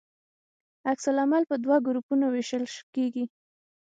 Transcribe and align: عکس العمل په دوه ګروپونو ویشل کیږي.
عکس 0.91 1.05
العمل 1.11 1.43
په 1.49 1.55
دوه 1.63 1.77
ګروپونو 1.87 2.25
ویشل 2.29 2.63
کیږي. 2.95 3.25